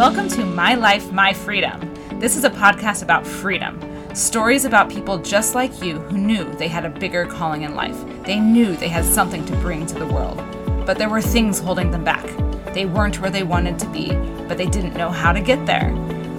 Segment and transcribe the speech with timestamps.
[0.00, 1.78] Welcome to My Life, My Freedom.
[2.18, 3.78] This is a podcast about freedom.
[4.14, 8.02] Stories about people just like you who knew they had a bigger calling in life.
[8.24, 10.38] They knew they had something to bring to the world.
[10.86, 12.24] But there were things holding them back.
[12.72, 14.14] They weren't where they wanted to be,
[14.48, 15.90] but they didn't know how to get there.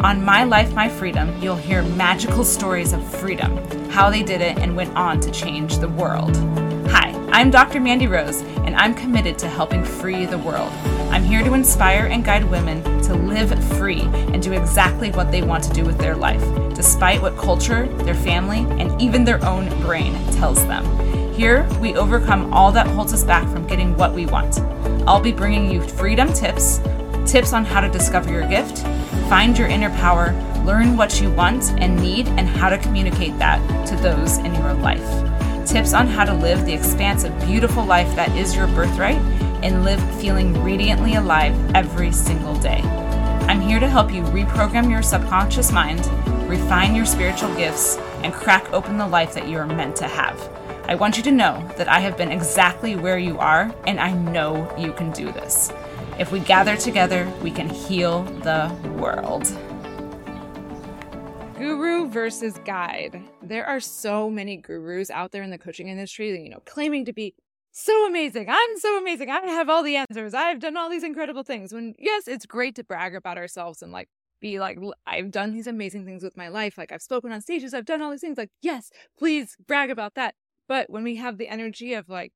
[0.03, 3.55] On My Life, My Freedom, you'll hear magical stories of freedom,
[3.91, 6.35] how they did it, and went on to change the world.
[7.33, 7.79] I'm Dr.
[7.79, 10.69] Mandi Rose, and I'm committed to helping free the world.
[11.11, 15.41] I'm here to inspire and guide women to live free and do exactly what they
[15.41, 16.43] want to do with their life,
[16.75, 20.83] despite what culture, their family, and even their own brain tells them.
[21.33, 24.59] Here, we overcome all that holds us back from getting what we want.
[25.07, 26.81] I'll be bringing you freedom tips,
[27.25, 28.79] tips on how to discover your gift,
[29.29, 30.33] find your inner power,
[30.65, 34.73] learn what you want and need, and how to communicate that to those in your
[34.73, 39.17] life tips on how to live the expansive, beautiful life that is your birthright
[39.63, 42.81] and live feeling radiantly alive every single day.
[43.47, 46.05] I'm here to help you reprogram your subconscious mind,
[46.49, 50.39] refine your spiritual gifts, and crack open the life that you are meant to have.
[50.87, 54.11] I want you to know that I have been exactly where you are, and I
[54.11, 55.71] know you can do this.
[56.19, 59.47] If we gather together, we can heal the world.
[61.61, 63.21] Guru versus guide.
[63.43, 67.13] There are so many gurus out there in the coaching industry, you know, claiming to
[67.13, 67.35] be
[67.71, 68.47] so amazing.
[68.49, 69.29] I'm so amazing.
[69.29, 70.33] I have all the answers.
[70.33, 71.71] I've done all these incredible things.
[71.71, 74.09] When yes, it's great to brag about ourselves and like
[74.41, 76.79] be like I've done these amazing things with my life.
[76.79, 78.39] Like I've spoken on stages, I've done all these things.
[78.39, 78.89] Like, yes,
[79.19, 80.33] please brag about that.
[80.67, 82.33] But when we have the energy of like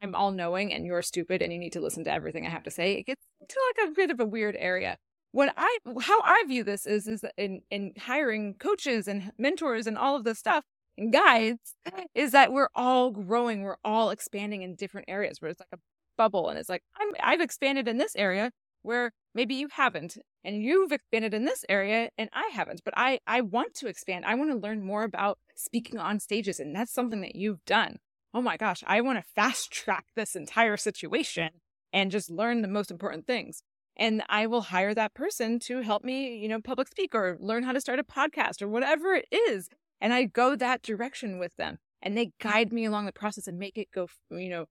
[0.00, 2.62] I'm all knowing and you're stupid and you need to listen to everything I have
[2.62, 4.98] to say, it gets to like a bit of a weird area
[5.32, 9.98] what I how I view this is is in in hiring coaches and mentors and
[9.98, 10.64] all of this stuff
[10.96, 11.74] and guides
[12.14, 15.78] is that we're all growing, we're all expanding in different areas where it's like a
[16.18, 20.62] bubble and it's like I'm I've expanded in this area where maybe you haven't and
[20.62, 24.26] you've expanded in this area and I haven't but I I want to expand.
[24.26, 27.96] I want to learn more about speaking on stages and that's something that you've done.
[28.34, 31.50] Oh my gosh, I want to fast track this entire situation
[31.92, 33.62] and just learn the most important things
[33.96, 37.62] and I will hire that person to help me, you know, public speak or learn
[37.62, 39.68] how to start a podcast or whatever it is.
[40.00, 42.32] And I go that direction with them and they mm.
[42.40, 44.66] guide me along the process and make it go, you know,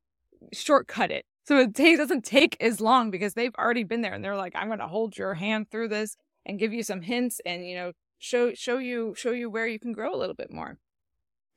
[0.54, 1.26] shortcut it.
[1.46, 4.54] So it t- doesn't take as long because they've already been there and they're like,
[4.56, 6.16] I'm going to hold your hand through this
[6.46, 9.80] and give you some hints and, you know, show, show you, show you where you
[9.80, 10.78] can grow a little bit more.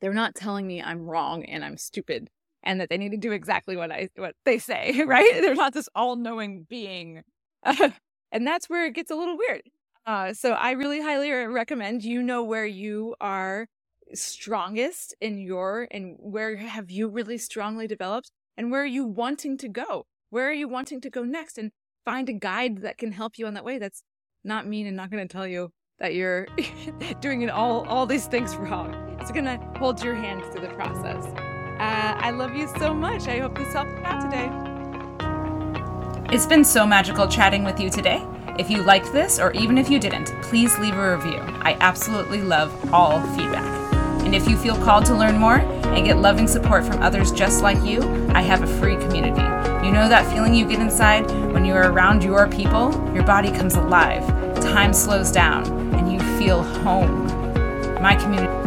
[0.01, 2.29] They're not telling me I'm wrong and I'm stupid
[2.63, 5.41] and that they need to do exactly what I, what they say, right?
[5.41, 7.23] They're not this all knowing being
[8.31, 9.63] and that's where it gets a little weird.
[10.05, 13.67] Uh, so I really highly recommend you know where you are
[14.13, 19.57] strongest in your and where have you really strongly developed and where are you wanting
[19.57, 20.05] to go?
[20.29, 21.57] Where are you wanting to go next?
[21.57, 21.71] And
[22.05, 23.79] find a guide that can help you on that way.
[23.79, 24.03] That's
[24.43, 26.47] not mean and not going to tell you that you're
[27.21, 28.93] doing it all all these things wrong.
[29.19, 31.25] It's going to hold your hand through the process.
[31.25, 33.27] Uh, I love you so much.
[33.27, 34.74] I hope this helped you out today.
[36.35, 38.21] It's been so magical chatting with you today.
[38.59, 41.39] If you liked this, or even if you didn't, please leave a review.
[41.61, 43.63] I absolutely love all feedback.
[44.25, 47.63] And if you feel called to learn more and get loving support from others just
[47.63, 48.01] like you,
[48.33, 49.39] I have a free community.
[49.87, 52.91] You know that feeling you get inside when you are around your people?
[53.13, 55.65] Your body comes alive, time slows down,
[55.95, 57.27] and you feel home.
[58.01, 58.64] My community